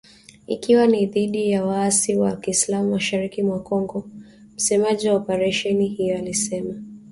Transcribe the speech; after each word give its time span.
Ikiwa 0.47 0.87
ni 0.87 1.05
dhidi 1.05 1.51
ya 1.51 1.65
waasi 1.65 2.15
wa 2.15 2.35
kiislam 2.35 2.89
mashariki 2.89 3.43
mwa 3.43 3.59
Kongo 3.59 4.09
msemaji 4.55 5.09
wa 5.09 5.15
operesheni 5.15 5.87
hiyo 5.87 6.17
alisema. 6.17 6.75